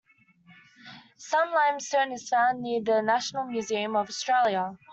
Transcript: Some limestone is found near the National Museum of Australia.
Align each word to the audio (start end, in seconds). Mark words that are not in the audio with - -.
Some 1.19 1.51
limestone 1.51 2.11
is 2.11 2.27
found 2.27 2.63
near 2.63 2.81
the 2.81 3.01
National 3.03 3.45
Museum 3.45 3.95
of 3.95 4.09
Australia. 4.09 4.75